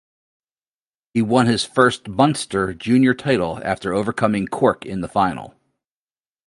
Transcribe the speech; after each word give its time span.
He 1.13 1.21
won 1.21 1.45
his 1.45 1.63
first 1.63 2.07
Munster 2.07 2.73
Junior 2.73 3.13
title 3.13 3.59
after 3.63 3.93
overcoming 3.93 4.47
Cork 4.47 4.83
in 4.83 5.01
the 5.01 5.07
final. 5.07 5.53